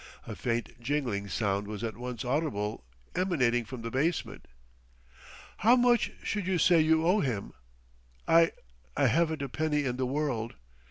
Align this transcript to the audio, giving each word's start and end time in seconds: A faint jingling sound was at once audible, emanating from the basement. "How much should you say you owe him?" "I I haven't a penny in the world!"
A 0.25 0.35
faint 0.35 0.79
jingling 0.81 1.27
sound 1.27 1.67
was 1.67 1.83
at 1.83 1.95
once 1.95 2.25
audible, 2.25 2.83
emanating 3.13 3.65
from 3.65 3.83
the 3.83 3.91
basement. 3.91 4.47
"How 5.57 5.75
much 5.75 6.11
should 6.23 6.47
you 6.47 6.57
say 6.57 6.81
you 6.81 7.05
owe 7.05 7.19
him?" 7.19 7.53
"I 8.27 8.51
I 8.97 9.05
haven't 9.05 9.43
a 9.43 9.47
penny 9.49 9.85
in 9.85 9.97
the 9.97 10.07
world!" 10.07 10.55